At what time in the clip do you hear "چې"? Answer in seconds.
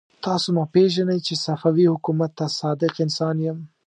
1.27-1.33